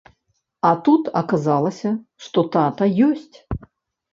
А 0.69 0.69
тут 0.87 1.11
аказалася, 1.21 1.91
што 2.29 2.45
тата 2.57 2.89
ёсць. 3.11 3.37